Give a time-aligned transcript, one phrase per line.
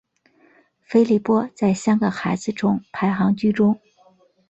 [0.81, 3.79] 菲利波在三个孩子中排行居中。